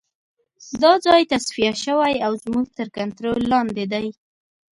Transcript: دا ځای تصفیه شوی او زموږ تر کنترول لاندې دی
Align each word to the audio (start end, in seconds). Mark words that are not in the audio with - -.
دا 0.81 0.93
ځای 1.05 1.21
تصفیه 1.31 1.73
شوی 1.83 2.13
او 2.25 2.31
زموږ 2.43 2.67
تر 2.77 2.87
کنترول 2.97 3.41
لاندې 3.53 3.85
دی 3.93 4.07